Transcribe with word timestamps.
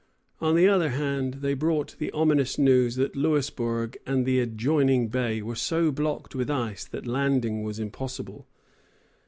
On 0.39 0.55
the 0.55 0.67
other 0.67 0.89
hand, 0.89 1.35
they 1.45 1.53
brought 1.53 1.95
the 1.99 2.09
ominous 2.09 2.57
news 2.57 2.95
that 2.95 3.15
Louisbourg 3.15 3.99
and 4.03 4.25
the 4.25 4.39
adjoining 4.39 5.09
bay 5.09 5.43
were 5.43 5.53
so 5.53 5.91
blocked 5.91 6.33
with 6.33 6.49
ice 6.49 6.85
that 6.85 7.05
landing 7.05 7.61
was 7.61 7.77
impossible. 7.77 8.47